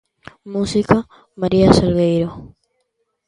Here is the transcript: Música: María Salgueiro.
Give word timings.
Música: 0.53 0.97
María 1.41 1.67
Salgueiro. 1.77 2.29